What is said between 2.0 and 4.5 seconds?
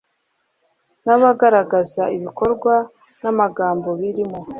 ibikorwa n amagambo birimo